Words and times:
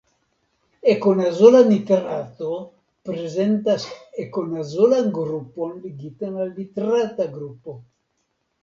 Ekonazola 0.93 1.59
nitrato 1.67 2.49
prezentas 3.11 3.87
ekonazolan 4.25 5.15
grupon 5.21 5.79
ligitan 5.87 6.43
al 6.45 6.53
nitrata 6.61 7.31
grupo. 7.39 7.81